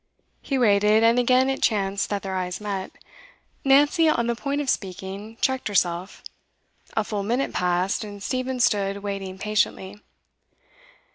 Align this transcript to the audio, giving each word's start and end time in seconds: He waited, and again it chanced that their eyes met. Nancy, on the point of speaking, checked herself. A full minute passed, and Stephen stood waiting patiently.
He 0.41 0.57
waited, 0.57 1.03
and 1.03 1.19
again 1.19 1.47
it 1.47 1.61
chanced 1.61 2.09
that 2.09 2.23
their 2.23 2.35
eyes 2.35 2.59
met. 2.59 2.91
Nancy, 3.63 4.09
on 4.09 4.25
the 4.25 4.35
point 4.35 4.59
of 4.59 4.67
speaking, 4.67 5.37
checked 5.41 5.67
herself. 5.67 6.23
A 6.97 7.03
full 7.03 7.21
minute 7.21 7.53
passed, 7.53 8.03
and 8.03 8.23
Stephen 8.23 8.59
stood 8.59 9.03
waiting 9.03 9.37
patiently. 9.37 10.01